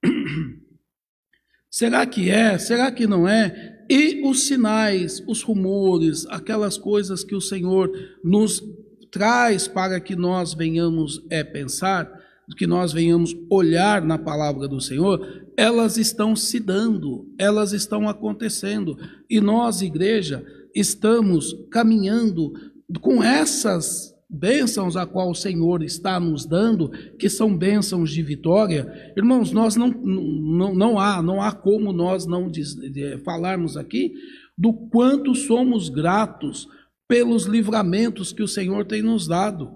será 1.69 2.05
que 2.05 2.29
é? 2.29 2.57
Será 2.57 2.89
que 2.89 3.05
não 3.05 3.27
é? 3.27 3.85
E 3.89 4.25
os 4.25 4.43
sinais, 4.47 5.21
os 5.27 5.41
rumores, 5.41 6.25
aquelas 6.27 6.77
coisas 6.77 7.25
que 7.25 7.35
o 7.35 7.41
Senhor 7.41 7.91
nos 8.23 8.63
traz 9.11 9.67
para 9.67 9.99
que 9.99 10.15
nós 10.15 10.53
venhamos 10.53 11.21
é, 11.29 11.43
pensar, 11.43 12.09
que 12.55 12.65
nós 12.65 12.93
venhamos 12.93 13.35
olhar 13.49 14.01
na 14.01 14.17
palavra 14.17 14.65
do 14.65 14.79
Senhor, 14.79 15.45
elas 15.57 15.97
estão 15.97 16.37
se 16.37 16.57
dando, 16.57 17.29
elas 17.37 17.73
estão 17.73 18.07
acontecendo. 18.07 18.97
E 19.29 19.41
nós, 19.41 19.81
igreja, 19.81 20.41
estamos 20.73 21.53
caminhando 21.69 22.53
com 23.01 23.21
essas 23.21 24.10
bênçãos 24.31 24.95
a 24.95 25.05
qual 25.05 25.29
o 25.29 25.35
Senhor 25.35 25.83
está 25.83 26.17
nos 26.19 26.45
dando, 26.45 26.89
que 27.19 27.29
são 27.29 27.55
bênçãos 27.55 28.11
de 28.11 28.23
vitória, 28.23 29.11
irmãos, 29.17 29.51
nós 29.51 29.75
não, 29.75 29.89
não, 29.89 30.73
não 30.73 30.99
há, 30.99 31.21
não 31.21 31.41
há 31.41 31.51
como 31.51 31.91
nós 31.91 32.25
não 32.25 32.49
diz, 32.49 32.73
de, 32.73 33.17
falarmos 33.25 33.75
aqui 33.75 34.13
do 34.57 34.73
quanto 34.89 35.35
somos 35.35 35.89
gratos 35.89 36.67
pelos 37.09 37.45
livramentos 37.45 38.31
que 38.31 38.41
o 38.41 38.47
Senhor 38.47 38.85
tem 38.85 39.01
nos 39.01 39.27
dado. 39.27 39.69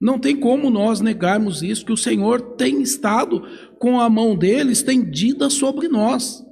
Não 0.00 0.18
tem 0.18 0.34
como 0.34 0.70
nós 0.70 1.00
negarmos 1.00 1.62
isso, 1.62 1.86
que 1.86 1.92
o 1.92 1.96
Senhor 1.96 2.56
tem 2.56 2.82
estado 2.82 3.42
com 3.78 4.00
a 4.00 4.10
mão 4.10 4.36
dele 4.36 4.72
estendida 4.72 5.48
sobre 5.48 5.86
nós. 5.86 6.42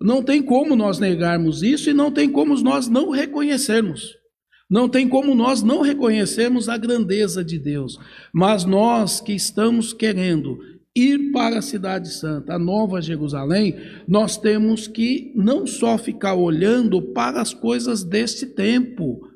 Não 0.00 0.22
tem 0.22 0.40
como 0.40 0.76
nós 0.76 0.98
negarmos 0.98 1.62
isso 1.62 1.90
e 1.90 1.92
não 1.92 2.12
tem 2.12 2.30
como 2.30 2.54
nós 2.62 2.88
não 2.88 3.10
reconhecermos. 3.10 4.19
Não 4.70 4.88
tem 4.88 5.08
como 5.08 5.34
nós 5.34 5.62
não 5.62 5.82
reconhecermos 5.82 6.68
a 6.68 6.76
grandeza 6.76 7.44
de 7.44 7.58
Deus, 7.58 7.98
mas 8.32 8.64
nós 8.64 9.20
que 9.20 9.32
estamos 9.32 9.92
querendo 9.92 10.60
ir 10.94 11.32
para 11.32 11.58
a 11.58 11.62
Cidade 11.62 12.12
Santa, 12.12 12.54
a 12.54 12.58
Nova 12.58 13.00
Jerusalém, 13.02 13.76
nós 14.06 14.36
temos 14.36 14.86
que 14.86 15.32
não 15.34 15.66
só 15.66 15.98
ficar 15.98 16.34
olhando 16.34 17.02
para 17.02 17.40
as 17.40 17.52
coisas 17.52 18.04
deste 18.04 18.46
tempo, 18.46 19.29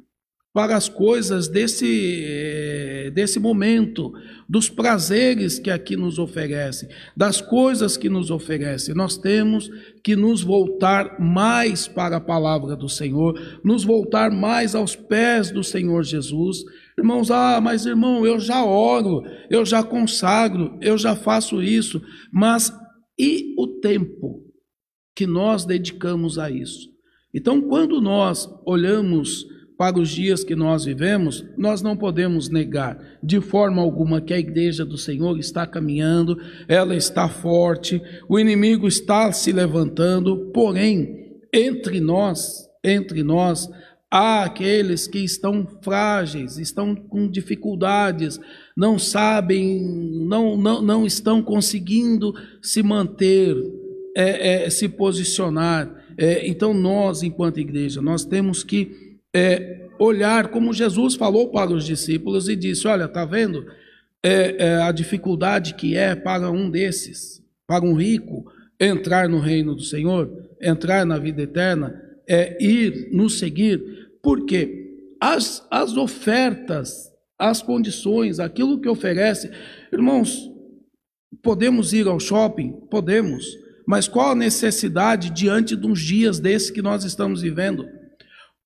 para 0.54 0.76
as 0.76 0.88
coisas 0.88 1.48
desse, 1.48 2.22
eh, 2.24 3.10
desse 3.12 3.40
momento, 3.40 4.12
dos 4.48 4.68
prazeres 4.70 5.58
que 5.58 5.68
aqui 5.68 5.96
nos 5.96 6.16
oferece, 6.16 6.88
das 7.16 7.40
coisas 7.40 7.96
que 7.96 8.08
nos 8.08 8.30
oferece. 8.30 8.94
Nós 8.94 9.18
temos 9.18 9.68
que 10.00 10.14
nos 10.14 10.42
voltar 10.42 11.18
mais 11.18 11.88
para 11.88 12.18
a 12.18 12.20
palavra 12.20 12.76
do 12.76 12.88
Senhor, 12.88 13.36
nos 13.64 13.82
voltar 13.82 14.30
mais 14.30 14.76
aos 14.76 14.94
pés 14.94 15.50
do 15.50 15.64
Senhor 15.64 16.04
Jesus. 16.04 16.58
Irmãos, 16.96 17.32
ah, 17.32 17.60
mas 17.60 17.84
irmão, 17.84 18.24
eu 18.24 18.38
já 18.38 18.64
oro, 18.64 19.24
eu 19.50 19.66
já 19.66 19.82
consagro, 19.82 20.78
eu 20.80 20.96
já 20.96 21.16
faço 21.16 21.60
isso, 21.60 22.00
mas 22.32 22.72
e 23.18 23.52
o 23.58 23.66
tempo 23.80 24.44
que 25.16 25.26
nós 25.26 25.64
dedicamos 25.64 26.38
a 26.38 26.48
isso? 26.48 26.88
Então, 27.34 27.60
quando 27.60 28.00
nós 28.00 28.48
olhamos 28.64 29.52
para 29.76 29.98
os 29.98 30.08
dias 30.08 30.44
que 30.44 30.54
nós 30.54 30.84
vivemos, 30.84 31.44
nós 31.56 31.82
não 31.82 31.96
podemos 31.96 32.48
negar 32.48 32.98
de 33.22 33.40
forma 33.40 33.82
alguma 33.82 34.20
que 34.20 34.32
a 34.32 34.38
igreja 34.38 34.84
do 34.84 34.96
Senhor 34.96 35.38
está 35.38 35.66
caminhando, 35.66 36.38
ela 36.68 36.94
está 36.94 37.28
forte, 37.28 38.00
o 38.28 38.38
inimigo 38.38 38.86
está 38.86 39.32
se 39.32 39.50
levantando, 39.50 40.52
porém, 40.52 41.40
entre 41.52 42.00
nós, 42.00 42.68
entre 42.84 43.22
nós, 43.24 43.68
há 44.10 44.44
aqueles 44.44 45.08
que 45.08 45.18
estão 45.18 45.66
frágeis, 45.82 46.56
estão 46.56 46.94
com 46.94 47.28
dificuldades, 47.28 48.38
não 48.76 48.96
sabem, 48.96 49.80
não, 50.28 50.56
não, 50.56 50.80
não 50.80 51.04
estão 51.04 51.42
conseguindo 51.42 52.32
se 52.62 52.80
manter, 52.80 53.56
é, 54.16 54.66
é, 54.66 54.70
se 54.70 54.88
posicionar. 54.88 55.92
É, 56.16 56.46
então, 56.46 56.72
nós, 56.72 57.24
enquanto 57.24 57.58
igreja, 57.58 58.00
nós 58.00 58.24
temos 58.24 58.62
que 58.62 59.03
é, 59.34 59.88
olhar 59.98 60.48
como 60.48 60.72
Jesus 60.72 61.16
falou 61.16 61.50
para 61.50 61.72
os 61.72 61.84
discípulos 61.84 62.48
e 62.48 62.54
disse: 62.54 62.86
Olha, 62.86 63.04
está 63.04 63.24
vendo 63.24 63.66
é, 64.22 64.56
é, 64.58 64.82
a 64.82 64.92
dificuldade 64.92 65.74
que 65.74 65.96
é 65.96 66.14
para 66.14 66.50
um 66.50 66.70
desses, 66.70 67.42
para 67.66 67.84
um 67.84 67.94
rico, 67.94 68.44
entrar 68.78 69.28
no 69.28 69.40
reino 69.40 69.74
do 69.74 69.82
Senhor, 69.82 70.30
entrar 70.60 71.04
na 71.04 71.18
vida 71.18 71.42
eterna, 71.42 72.00
é 72.28 72.56
ir 72.62 73.10
nos 73.12 73.38
seguir, 73.38 73.82
porque 74.22 74.84
as, 75.20 75.66
as 75.70 75.96
ofertas, 75.96 77.12
as 77.38 77.60
condições, 77.60 78.38
aquilo 78.38 78.80
que 78.80 78.88
oferece, 78.88 79.50
irmãos, 79.92 80.50
podemos 81.42 81.92
ir 81.92 82.06
ao 82.06 82.20
shopping? 82.20 82.72
Podemos, 82.90 83.44
mas 83.86 84.08
qual 84.08 84.30
a 84.30 84.34
necessidade 84.34 85.30
diante 85.30 85.74
uns 85.76 86.00
dias 86.00 86.38
desses 86.38 86.70
que 86.70 86.80
nós 86.82 87.04
estamos 87.04 87.42
vivendo? 87.42 87.86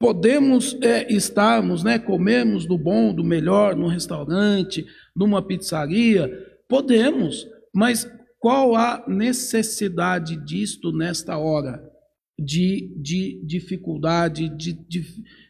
Podemos 0.00 0.76
é, 0.81 1.12
estarmos, 1.12 1.83
né, 1.83 1.99
comermos 1.99 2.67
do 2.67 2.78
bom, 2.78 3.12
do 3.12 3.25
melhor, 3.25 3.75
num 3.75 3.88
restaurante, 3.88 4.87
numa 5.14 5.43
pizzaria, 5.43 6.31
podemos, 6.69 7.47
mas 7.75 8.09
qual 8.38 8.76
a 8.76 9.05
necessidade 9.09 10.37
disto 10.45 10.93
nesta 10.93 11.37
hora? 11.37 11.83
De, 12.38 12.95
de 12.97 13.45
dificuldade, 13.45 14.49
de, 14.57 14.73
de, 14.73 15.05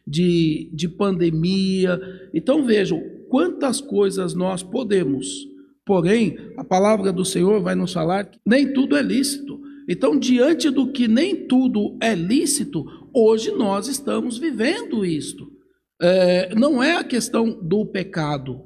de, 0.07 0.71
de 0.73 0.89
pandemia. 0.89 1.99
Então 2.33 2.65
vejam 2.65 2.99
quantas 3.29 3.79
coisas 3.79 4.33
nós 4.33 4.63
podemos, 4.63 5.27
porém, 5.85 6.35
a 6.57 6.63
palavra 6.63 7.13
do 7.13 7.23
Senhor 7.23 7.61
vai 7.61 7.75
nos 7.75 7.93
falar 7.93 8.23
que 8.25 8.39
nem 8.43 8.73
tudo 8.73 8.97
é 8.97 9.03
lícito. 9.03 9.59
Então, 9.87 10.17
diante 10.19 10.69
do 10.69 10.91
que 10.91 11.07
nem 11.07 11.47
tudo 11.47 11.97
é 11.99 12.13
lícito, 12.13 12.85
hoje 13.13 13.51
nós 13.51 13.87
estamos 13.87 14.37
vivendo 14.37 15.05
isto. 15.05 15.51
É, 16.01 16.53
não 16.55 16.81
é 16.81 16.95
a 16.95 17.03
questão 17.03 17.51
do 17.61 17.85
pecado. 17.85 18.61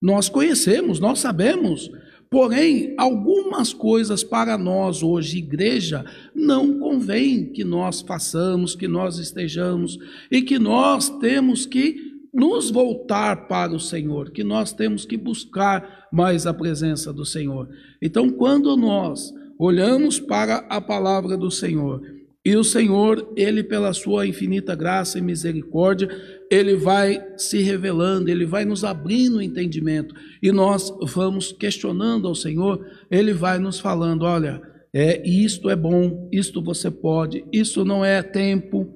Nós 0.00 0.28
conhecemos, 0.28 1.00
nós 1.00 1.18
sabemos 1.18 1.90
Porém, 2.30 2.92
algumas 2.98 3.72
coisas 3.72 4.24
para 4.24 4.58
nós 4.58 5.02
hoje, 5.02 5.38
igreja, 5.38 6.04
não 6.34 6.78
convém 6.78 7.52
que 7.52 7.62
nós 7.62 8.00
façamos, 8.00 8.74
que 8.74 8.88
nós 8.88 9.18
estejamos 9.18 9.96
e 10.30 10.42
que 10.42 10.58
nós 10.58 11.08
temos 11.08 11.66
que 11.66 12.14
nos 12.34 12.70
voltar 12.70 13.46
para 13.46 13.72
o 13.72 13.80
Senhor, 13.80 14.30
que 14.30 14.42
nós 14.42 14.72
temos 14.72 15.06
que 15.06 15.16
buscar 15.16 16.08
mais 16.12 16.46
a 16.46 16.52
presença 16.52 17.12
do 17.12 17.24
Senhor. 17.24 17.68
Então, 18.02 18.28
quando 18.28 18.76
nós 18.76 19.32
olhamos 19.58 20.18
para 20.18 20.56
a 20.68 20.80
palavra 20.80 21.36
do 21.36 21.50
Senhor 21.50 22.02
e 22.46 22.54
o 22.54 22.62
Senhor, 22.62 23.32
ele 23.36 23.64
pela 23.64 23.92
sua 23.92 24.24
infinita 24.24 24.76
graça 24.76 25.18
e 25.18 25.20
misericórdia, 25.20 26.08
ele 26.48 26.76
vai 26.76 27.20
se 27.36 27.60
revelando, 27.60 28.30
ele 28.30 28.46
vai 28.46 28.64
nos 28.64 28.84
abrindo 28.84 29.38
o 29.38 29.42
entendimento 29.42 30.14
e 30.40 30.52
nós 30.52 30.96
vamos 31.02 31.50
questionando 31.50 32.28
ao 32.28 32.36
Senhor, 32.36 32.86
ele 33.10 33.32
vai 33.32 33.58
nos 33.58 33.80
falando, 33.80 34.22
olha, 34.22 34.62
é 34.94 35.28
isto 35.28 35.68
é 35.68 35.74
bom, 35.74 36.28
isto 36.30 36.62
você 36.62 36.88
pode, 36.88 37.44
isso 37.52 37.84
não 37.84 38.04
é 38.04 38.22
tempo. 38.22 38.94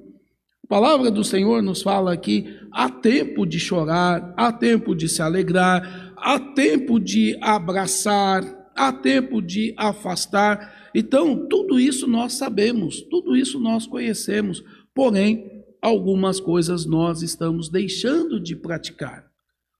A 0.63 0.67
palavra 0.69 1.11
do 1.11 1.21
Senhor 1.21 1.61
nos 1.61 1.81
fala 1.81 2.13
aqui, 2.13 2.57
há 2.71 2.89
tempo 2.89 3.45
de 3.45 3.59
chorar, 3.59 4.33
há 4.37 4.53
tempo 4.53 4.95
de 4.95 5.09
se 5.09 5.21
alegrar, 5.21 6.13
há 6.15 6.39
tempo 6.39 7.01
de 7.01 7.37
abraçar, 7.41 8.45
há 8.73 8.93
tempo 8.93 9.41
de 9.41 9.73
afastar. 9.75 10.80
Então, 10.93 11.47
tudo 11.47 11.79
isso 11.79 12.07
nós 12.07 12.33
sabemos, 12.33 13.01
tudo 13.01 13.35
isso 13.35 13.59
nós 13.59 13.87
conhecemos, 13.87 14.63
porém, 14.93 15.63
algumas 15.81 16.39
coisas 16.39 16.85
nós 16.85 17.21
estamos 17.21 17.69
deixando 17.69 18.39
de 18.39 18.55
praticar. 18.55 19.31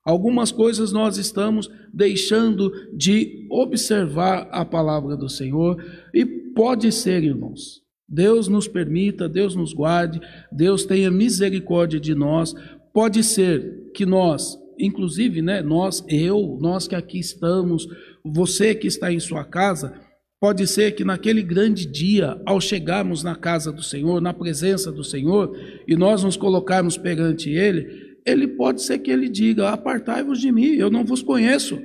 Algumas 0.04 0.52
coisas 0.52 0.92
nós 0.92 1.18
estamos 1.18 1.70
deixando 1.94 2.72
de 2.94 3.46
observar 3.52 4.48
a 4.52 4.66
palavra 4.66 5.16
do 5.16 5.30
Senhor, 5.30 5.84
e 6.14 6.26
pode 6.26 6.92
ser, 6.92 7.24
irmãos, 7.24 7.82
Deus 8.10 8.48
nos 8.48 8.68
permita, 8.68 9.30
Deus 9.30 9.56
nos 9.56 9.74
guarde, 9.74 10.20
Deus 10.52 10.86
tenha 10.86 11.10
misericórdia 11.10 12.00
de 12.00 12.14
nós. 12.14 12.54
Pode 12.94 13.24
ser 13.24 13.90
que 13.94 14.06
nós, 14.06 14.58
inclusive, 14.78 15.42
né, 15.42 15.62
nós, 15.62 16.04
eu, 16.10 16.58
nós 16.60 16.88
que 16.90 16.96
aqui 16.96 17.20
estamos, 17.20 17.88
você 18.26 18.76
que 18.76 18.88
está 18.88 19.14
em 19.14 19.20
sua 19.20 19.46
casa, 19.46 19.94
Pode 20.42 20.66
ser 20.66 20.94
que 20.94 21.04
naquele 21.04 21.44
grande 21.44 21.86
dia, 21.86 22.42
ao 22.48 22.60
chegarmos 22.60 23.24
na 23.24 23.36
casa 23.36 23.72
do 23.72 23.84
Senhor, 23.84 24.20
na 24.20 24.34
presença 24.34 24.92
do 24.92 25.04
Senhor, 25.04 25.56
e 25.88 25.96
nós 25.96 26.24
nos 26.24 26.36
colocarmos 26.36 26.98
perante 26.98 27.52
Ele, 27.52 28.18
Ele 28.26 28.48
pode 28.48 28.82
ser 28.82 28.98
que 28.98 29.12
Ele 29.12 29.30
diga: 29.30 29.70
Apartai-vos 29.70 30.42
de 30.42 30.52
mim, 30.52 30.74
eu 30.74 30.90
não 30.90 31.06
vos 31.06 31.22
conheço. 31.22 31.80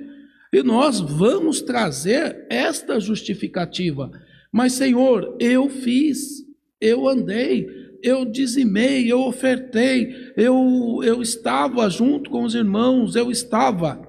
E 0.51 0.63
nós 0.63 1.01
vamos 1.01 1.61
trazer 1.61 2.47
esta 2.49 2.99
justificativa. 2.99 4.11
Mas, 4.51 4.73
Senhor, 4.73 5.37
eu 5.39 5.69
fiz, 5.69 6.43
eu 6.81 7.07
andei, 7.07 7.69
eu 8.03 8.25
dizimei, 8.25 9.13
eu 9.13 9.21
ofertei, 9.21 10.33
eu, 10.35 11.01
eu 11.05 11.21
estava 11.21 11.91
junto 11.91 12.31
com 12.31 12.43
os 12.43 12.55
irmãos, 12.55 13.17
eu 13.17 13.31
estava. 13.31 14.01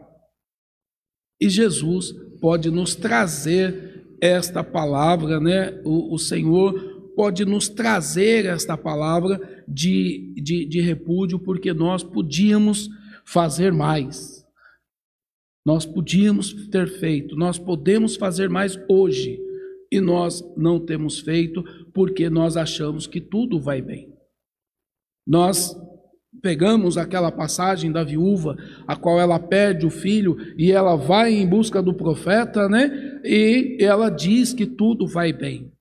E 1.41 1.49
Jesus 1.49 2.13
pode 2.39 2.71
nos 2.71 2.95
trazer 2.95 3.86
esta 4.21 4.63
palavra, 4.63 5.39
né? 5.39 5.81
O, 5.83 6.13
o 6.13 6.17
Senhor 6.17 6.97
pode 7.15 7.45
nos 7.45 7.67
trazer 7.67 8.45
esta 8.45 8.77
palavra 8.77 9.63
de, 9.67 10.33
de, 10.35 10.65
de 10.65 10.81
repúdio, 10.81 11.39
porque 11.39 11.73
nós 11.73 12.03
podíamos 12.03 12.89
fazer 13.25 13.73
mais. 13.73 14.45
Nós 15.65 15.85
podíamos 15.85 16.53
ter 16.69 16.87
feito, 16.87 17.35
nós 17.35 17.57
podemos 17.57 18.15
fazer 18.15 18.49
mais 18.49 18.79
hoje, 18.87 19.39
e 19.91 19.99
nós 19.99 20.43
não 20.55 20.79
temos 20.79 21.19
feito 21.19 21.63
porque 21.93 22.29
nós 22.29 22.57
achamos 22.57 23.07
que 23.07 23.19
tudo 23.19 23.59
vai 23.59 23.81
bem. 23.81 24.13
Nós 25.25 25.75
Pegamos 26.41 26.97
aquela 26.97 27.31
passagem 27.31 27.91
da 27.91 28.03
viúva, 28.03 28.55
a 28.87 28.95
qual 28.95 29.19
ela 29.19 29.39
perde 29.39 29.85
o 29.85 29.89
filho 29.89 30.37
e 30.57 30.71
ela 30.71 30.95
vai 30.95 31.33
em 31.33 31.47
busca 31.47 31.81
do 31.81 31.93
profeta, 31.93 32.69
né? 32.69 33.19
E 33.23 33.77
ela 33.79 34.09
diz 34.09 34.53
que 34.53 34.65
tudo 34.65 35.07
vai 35.07 35.33
bem. 35.33 35.71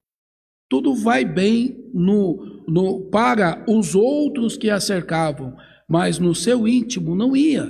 Tudo 0.68 0.94
vai 0.94 1.24
bem 1.24 1.76
no, 1.94 2.64
no 2.66 3.02
para 3.10 3.64
os 3.68 3.94
outros 3.94 4.56
que 4.56 4.68
a 4.68 4.80
cercavam, 4.80 5.54
mas 5.88 6.18
no 6.18 6.34
seu 6.34 6.66
íntimo 6.66 7.14
não 7.14 7.36
ia. 7.36 7.66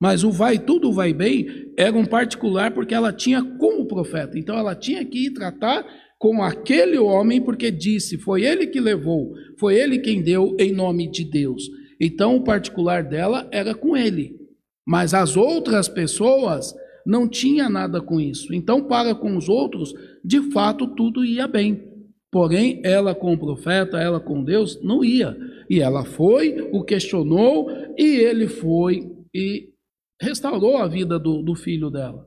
Mas 0.00 0.24
o 0.24 0.30
vai, 0.30 0.58
tudo 0.58 0.92
vai 0.92 1.14
bem, 1.14 1.72
era 1.76 1.96
um 1.96 2.04
particular 2.04 2.72
porque 2.72 2.94
ela 2.94 3.12
tinha 3.12 3.42
como 3.42 3.86
profeta. 3.86 4.38
Então 4.38 4.56
ela 4.56 4.74
tinha 4.74 5.02
que 5.04 5.26
ir 5.26 5.30
tratar 5.30 5.86
com 6.18 6.42
aquele 6.42 6.98
homem, 6.98 7.40
porque 7.40 7.70
disse: 7.70 8.18
foi 8.18 8.44
ele 8.44 8.66
que 8.66 8.80
levou, 8.80 9.34
foi 9.58 9.76
ele 9.76 9.98
quem 9.98 10.22
deu 10.22 10.56
em 10.58 10.72
nome 10.72 11.10
de 11.10 11.24
Deus. 11.24 11.68
Então 12.00 12.36
o 12.36 12.44
particular 12.44 13.02
dela 13.02 13.48
era 13.50 13.74
com 13.74 13.96
ele, 13.96 14.36
mas 14.86 15.14
as 15.14 15.36
outras 15.36 15.88
pessoas 15.88 16.74
não 17.06 17.28
tinha 17.28 17.68
nada 17.68 18.00
com 18.00 18.20
isso. 18.20 18.52
Então, 18.52 18.82
para 18.82 19.14
com 19.14 19.36
os 19.36 19.48
outros, 19.48 19.94
de 20.24 20.50
fato 20.50 20.88
tudo 20.88 21.24
ia 21.24 21.46
bem. 21.46 21.84
Porém, 22.32 22.82
ela 22.84 23.14
com 23.14 23.32
o 23.32 23.38
profeta, 23.38 23.96
ela 23.98 24.18
com 24.18 24.42
Deus, 24.42 24.82
não 24.82 25.04
ia. 25.04 25.36
E 25.70 25.80
ela 25.80 26.04
foi, 26.04 26.68
o 26.72 26.82
questionou, 26.82 27.70
e 27.96 28.16
ele 28.16 28.48
foi 28.48 29.10
e 29.32 29.70
restaurou 30.20 30.76
a 30.76 30.88
vida 30.88 31.18
do, 31.18 31.42
do 31.42 31.54
filho 31.54 31.88
dela. 31.88 32.26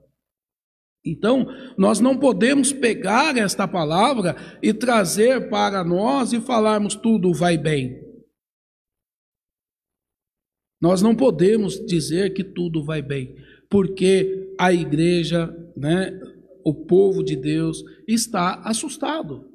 Então, 1.06 1.48
nós 1.78 2.00
não 2.00 2.18
podemos 2.18 2.74
pegar 2.74 3.38
esta 3.38 3.68
palavra 3.68 4.36
e 4.62 4.74
trazer 4.74 5.50
para 5.50 5.84
nós 5.84 6.34
e 6.34 6.42
falarmos 6.42 6.96
tudo 6.96 7.34
vai 7.34 7.58
bem. 7.58 8.10
Nós 10.82 11.02
não 11.02 11.16
podemos 11.16 11.86
dizer 11.86 12.34
que 12.34 12.44
tudo 12.44 12.84
vai 12.84 13.02
bem, 13.02 13.36
porque 13.70 14.56
a 14.60 14.74
igreja, 14.74 15.54
né, 15.76 16.20
o 16.66 16.74
povo 16.74 17.24
de 17.24 17.36
Deus 17.36 17.84
está 18.08 18.62
assustado. 18.64 19.50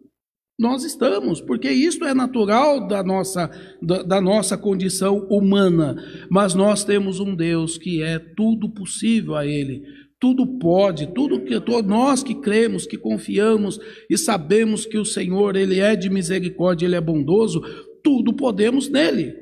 Nós 0.59 0.85
estamos, 0.85 1.41
porque 1.41 1.69
isso 1.69 2.05
é 2.05 2.15
natural 2.15 2.87
da 2.87 3.03
nossa, 3.03 3.51
da, 3.83 4.03
da, 4.03 4.21
nossa 4.21 4.57
condição 4.57 5.27
humana, 5.29 5.97
mas 6.31 6.55
nós 6.55 6.85
temos 6.85 7.19
um 7.19 7.35
Deus 7.35 7.77
que 7.77 8.03
é 8.03 8.21
tudo 8.21 8.69
possível 8.69 9.35
a 9.35 9.45
Ele, 9.45 9.83
tudo 10.25 10.47
pode, 10.59 11.09
tudo 11.09 11.45
que 11.45 11.55
nós 11.83 12.23
que 12.23 12.35
cremos, 12.35 12.87
que 12.87 12.97
confiamos 12.97 13.79
e 14.09 14.17
sabemos 14.17 14.87
que 14.87 14.97
o 14.97 15.05
Senhor 15.05 15.55
ele 15.55 15.81
é 15.81 15.95
de 15.95 16.09
misericórdia, 16.09 16.87
ele 16.87 16.95
é 16.95 17.01
bondoso, 17.01 17.61
tudo 18.03 18.33
podemos 18.33 18.89
nele. 18.89 19.35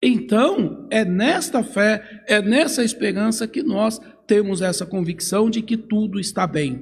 Então, 0.00 0.86
é 0.88 1.04
nesta 1.04 1.64
fé, 1.64 2.22
é 2.28 2.40
nessa 2.40 2.84
esperança 2.84 3.48
que 3.48 3.60
nós 3.60 4.00
temos 4.24 4.62
essa 4.62 4.86
convicção 4.86 5.50
de 5.50 5.62
que 5.62 5.76
tudo 5.76 6.20
está 6.20 6.46
bem. 6.46 6.80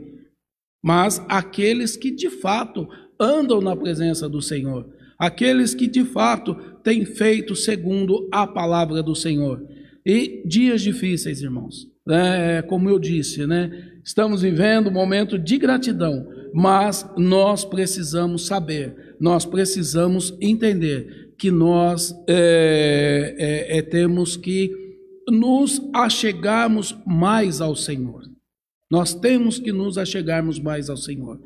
Mas 0.85 1.19
aqueles 1.27 1.97
que 1.97 2.11
de 2.11 2.29
fato 2.29 2.87
andam 3.19 3.63
na 3.63 3.75
presença 3.75 4.29
do 4.29 4.43
Senhor, 4.43 4.87
aqueles 5.19 5.75
que 5.75 5.87
de 5.87 6.05
fato 6.05 6.55
tem 6.85 7.07
feito 7.07 7.57
segundo 7.57 8.29
a 8.31 8.47
palavra 8.47 9.03
do 9.03 9.15
Senhor. 9.15 9.67
E 10.05 10.47
dias 10.47 10.83
difíceis, 10.83 11.41
irmãos. 11.41 11.87
É, 12.09 12.63
como 12.63 12.89
eu 12.89 12.99
disse, 12.99 13.47
né? 13.47 13.71
Estamos 14.03 14.43
vivendo 14.43 14.89
um 14.89 14.93
momento 14.93 15.39
de 15.39 15.59
gratidão, 15.59 16.27
mas 16.55 17.09
nós 17.17 17.65
precisamos 17.65 18.47
saber, 18.47 19.17
nós 19.21 19.45
precisamos 19.45 20.35
entender 20.41 21.35
que 21.39 21.51
nós 21.51 22.13
é, 22.27 23.35
é, 23.39 23.79
é, 23.79 23.83
temos 23.83 24.37
que 24.37 24.73
nos 25.29 25.81
achegarmos 25.95 26.97
mais 27.07 27.61
ao 27.61 27.77
Senhor. 27.77 28.23
Nós 28.91 29.15
temos 29.15 29.59
que 29.59 29.71
nos 29.71 29.99
achegarmos 29.99 30.59
mais 30.59 30.89
ao 30.89 30.97
Senhor. 30.97 31.39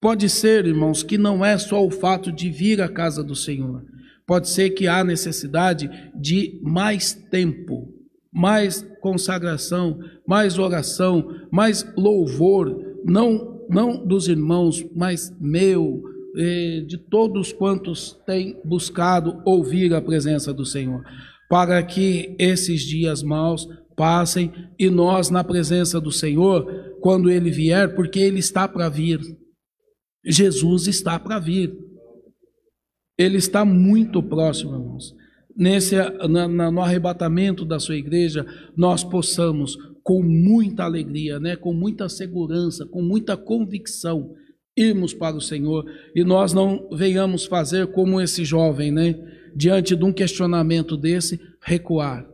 Pode 0.00 0.28
ser, 0.28 0.66
irmãos, 0.66 1.02
que 1.02 1.16
não 1.16 1.44
é 1.44 1.56
só 1.56 1.84
o 1.84 1.90
fato 1.90 2.30
de 2.30 2.50
vir 2.50 2.82
à 2.82 2.88
casa 2.88 3.24
do 3.24 3.34
Senhor. 3.34 3.82
Pode 4.26 4.48
ser 4.50 4.70
que 4.70 4.86
há 4.86 5.02
necessidade 5.02 5.88
de 6.14 6.60
mais 6.62 7.14
tempo, 7.14 7.95
mais 8.36 8.86
consagração, 9.00 9.98
mais 10.28 10.58
oração, 10.58 11.26
mais 11.50 11.90
louvor, 11.96 13.00
não 13.02 13.56
não 13.68 14.06
dos 14.06 14.28
irmãos, 14.28 14.84
mas 14.94 15.34
meu, 15.40 16.02
de 16.86 16.98
todos 16.98 17.52
quantos 17.52 18.12
têm 18.24 18.60
buscado 18.64 19.42
ouvir 19.44 19.92
a 19.92 20.00
presença 20.00 20.52
do 20.52 20.64
Senhor, 20.64 21.02
para 21.48 21.82
que 21.82 22.36
esses 22.38 22.82
dias 22.82 23.22
maus 23.24 23.66
passem 23.96 24.52
e 24.78 24.90
nós 24.90 25.30
na 25.30 25.42
presença 25.42 26.00
do 26.00 26.12
Senhor, 26.12 26.94
quando 27.00 27.30
ele 27.30 27.50
vier, 27.50 27.94
porque 27.96 28.20
ele 28.20 28.38
está 28.38 28.68
para 28.68 28.88
vir. 28.88 29.18
Jesus 30.24 30.86
está 30.86 31.18
para 31.18 31.38
vir. 31.38 31.76
Ele 33.18 33.38
está 33.38 33.64
muito 33.64 34.22
próximo, 34.22 34.74
irmãos. 34.74 35.14
Nesse, 35.56 35.96
na, 36.28 36.46
na, 36.46 36.70
no 36.70 36.80
arrebatamento 36.80 37.64
da 37.64 37.80
sua 37.80 37.96
igreja, 37.96 38.44
nós 38.76 39.02
possamos, 39.02 39.76
com 40.02 40.22
muita 40.22 40.84
alegria, 40.84 41.40
né, 41.40 41.56
com 41.56 41.72
muita 41.72 42.08
segurança, 42.08 42.86
com 42.86 43.02
muita 43.02 43.36
convicção, 43.36 44.34
irmos 44.76 45.14
para 45.14 45.36
o 45.36 45.40
Senhor 45.40 45.84
e 46.14 46.22
nós 46.22 46.52
não 46.52 46.88
venhamos 46.92 47.46
fazer 47.46 47.86
como 47.88 48.20
esse 48.20 48.44
jovem, 48.44 48.92
né, 48.92 49.14
diante 49.54 49.96
de 49.96 50.04
um 50.04 50.12
questionamento 50.12 50.96
desse, 50.96 51.40
recuar. 51.62 52.28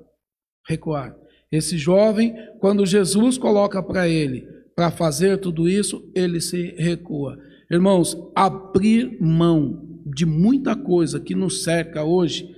Recuar. 0.68 1.16
Esse 1.50 1.78
jovem, 1.78 2.34
quando 2.58 2.84
Jesus 2.84 3.38
coloca 3.38 3.82
para 3.82 4.08
ele 4.08 4.46
para 4.74 4.90
fazer 4.90 5.38
tudo 5.38 5.68
isso, 5.68 6.10
ele 6.14 6.40
se 6.40 6.74
recua. 6.76 7.38
Irmãos, 7.70 8.16
abrir 8.34 9.16
mão 9.20 10.00
de 10.04 10.26
muita 10.26 10.74
coisa 10.74 11.20
que 11.20 11.34
nos 11.34 11.62
cerca 11.62 12.02
hoje, 12.02 12.48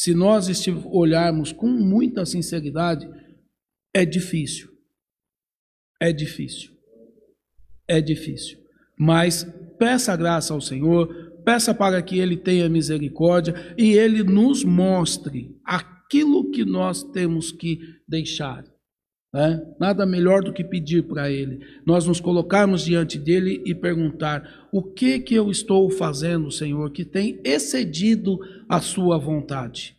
se 0.00 0.14
nós 0.14 0.48
olharmos 0.86 1.52
com 1.52 1.66
muita 1.66 2.24
sinceridade, 2.24 3.06
é 3.94 4.02
difícil. 4.02 4.70
É 6.00 6.10
difícil. 6.10 6.70
É 7.86 8.00
difícil. 8.00 8.56
Mas 8.98 9.46
peça 9.78 10.16
graça 10.16 10.54
ao 10.54 10.60
Senhor, 10.62 11.34
peça 11.44 11.74
para 11.74 12.00
que 12.00 12.18
Ele 12.18 12.34
tenha 12.34 12.66
misericórdia 12.66 13.74
e 13.76 13.92
Ele 13.92 14.24
nos 14.24 14.64
mostre 14.64 15.54
aquilo 15.62 16.50
que 16.50 16.64
nós 16.64 17.02
temos 17.02 17.52
que 17.52 17.78
deixar. 18.08 18.64
Né? 19.32 19.64
Nada 19.78 20.04
melhor 20.04 20.42
do 20.42 20.52
que 20.52 20.64
pedir 20.64 21.04
para 21.04 21.30
Ele. 21.30 21.60
Nós 21.86 22.06
nos 22.06 22.20
colocarmos 22.20 22.84
diante 22.84 23.18
dele 23.18 23.62
e 23.64 23.74
perguntar: 23.74 24.68
o 24.72 24.82
que 24.82 25.20
que 25.20 25.34
eu 25.34 25.50
estou 25.50 25.88
fazendo, 25.90 26.50
Senhor, 26.50 26.90
que 26.90 27.04
tem 27.04 27.40
excedido 27.44 28.38
a 28.68 28.80
Sua 28.80 29.18
vontade? 29.18 29.96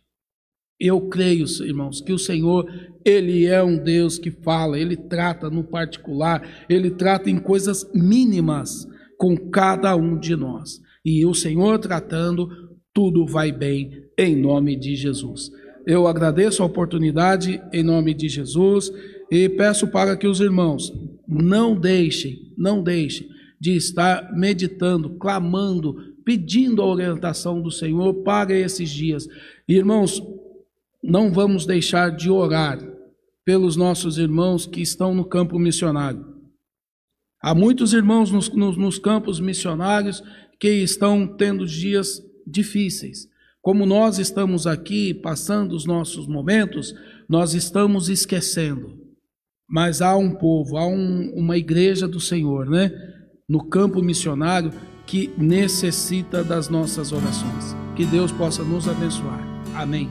Eu 0.78 1.00
creio, 1.08 1.46
irmãos, 1.64 2.00
que 2.00 2.12
o 2.12 2.18
Senhor, 2.18 2.68
Ele 3.04 3.46
é 3.46 3.62
um 3.62 3.78
Deus 3.78 4.18
que 4.18 4.30
fala, 4.30 4.78
Ele 4.78 4.96
trata 4.96 5.48
no 5.48 5.64
particular, 5.64 6.66
Ele 6.68 6.90
trata 6.90 7.30
em 7.30 7.38
coisas 7.38 7.88
mínimas 7.94 8.86
com 9.16 9.36
cada 9.36 9.94
um 9.96 10.18
de 10.18 10.34
nós. 10.34 10.80
E 11.04 11.24
o 11.24 11.32
Senhor 11.34 11.78
tratando, 11.78 12.48
tudo 12.92 13.24
vai 13.24 13.50
bem, 13.52 14.04
em 14.18 14.36
nome 14.36 14.76
de 14.76 14.94
Jesus. 14.96 15.50
Eu 15.86 16.06
agradeço 16.06 16.62
a 16.62 16.66
oportunidade, 16.66 17.60
em 17.72 17.82
nome 17.82 18.14
de 18.14 18.28
Jesus. 18.28 18.92
E 19.32 19.48
peço 19.48 19.86
para 19.88 20.14
que 20.14 20.26
os 20.26 20.40
irmãos 20.40 20.92
não 21.26 21.74
deixem, 21.74 22.52
não 22.54 22.82
deixem 22.82 23.26
de 23.58 23.74
estar 23.74 24.30
meditando, 24.36 25.16
clamando, 25.16 25.96
pedindo 26.22 26.82
a 26.82 26.86
orientação 26.86 27.62
do 27.62 27.70
Senhor 27.70 28.12
para 28.24 28.52
esses 28.52 28.90
dias. 28.90 29.26
Irmãos, 29.66 30.22
não 31.02 31.32
vamos 31.32 31.64
deixar 31.64 32.10
de 32.10 32.28
orar 32.28 32.78
pelos 33.42 33.74
nossos 33.74 34.18
irmãos 34.18 34.66
que 34.66 34.82
estão 34.82 35.14
no 35.14 35.24
campo 35.24 35.58
missionário. 35.58 36.26
Há 37.40 37.54
muitos 37.54 37.94
irmãos 37.94 38.30
nos, 38.30 38.50
nos, 38.50 38.76
nos 38.76 38.98
campos 38.98 39.40
missionários 39.40 40.22
que 40.60 40.68
estão 40.68 41.26
tendo 41.26 41.64
dias 41.64 42.20
difíceis. 42.46 43.26
Como 43.62 43.86
nós 43.86 44.18
estamos 44.18 44.66
aqui 44.66 45.14
passando 45.14 45.74
os 45.74 45.86
nossos 45.86 46.26
momentos, 46.26 46.94
nós 47.26 47.54
estamos 47.54 48.10
esquecendo 48.10 49.00
mas 49.72 50.02
há 50.02 50.14
um 50.14 50.30
povo, 50.30 50.76
há 50.76 50.86
um, 50.86 51.32
uma 51.34 51.56
igreja 51.56 52.06
do 52.06 52.20
Senhor, 52.20 52.68
né? 52.68 52.92
No 53.48 53.64
campo 53.64 54.02
missionário 54.02 54.70
que 55.06 55.30
necessita 55.38 56.44
das 56.44 56.68
nossas 56.68 57.10
orações. 57.10 57.74
Que 57.96 58.04
Deus 58.04 58.30
possa 58.30 58.62
nos 58.62 58.86
abençoar. 58.86 59.40
Amém. 59.74 60.10